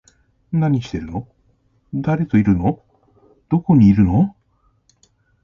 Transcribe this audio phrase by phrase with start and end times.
[0.51, 1.27] 何してるの？
[1.93, 2.83] 誰といるの？
[3.51, 4.35] どこにいるの？